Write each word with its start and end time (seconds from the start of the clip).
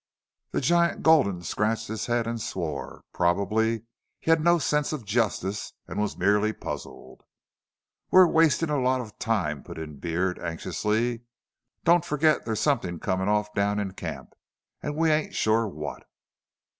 The 0.49 0.61
giant 0.61 1.03
Gulden 1.03 1.43
scratched 1.43 1.87
his 1.87 2.07
head 2.07 2.25
and 2.25 2.41
swore. 2.41 3.03
Probably 3.13 3.83
he 4.19 4.31
had 4.31 4.43
no 4.43 4.57
sense 4.57 4.91
of 4.93 5.05
justice 5.05 5.73
and 5.87 6.01
was 6.01 6.17
merely 6.17 6.53
puzzled. 6.53 7.21
"We're 8.09 8.25
wastin' 8.25 8.71
a 8.71 8.81
lot 8.81 9.01
of 9.01 9.19
time," 9.19 9.61
put 9.61 9.77
in 9.77 9.97
Beard, 9.99 10.39
anxiously. 10.39 11.21
"Don't 11.83 12.03
fergit 12.03 12.45
there's 12.45 12.59
somethin' 12.59 12.97
comin' 12.97 13.29
off 13.29 13.53
down 13.53 13.79
in 13.79 13.91
camp, 13.93 14.33
an' 14.81 14.95
we 14.95 15.11
ain't 15.11 15.35
sure 15.35 15.67
what." 15.67 16.07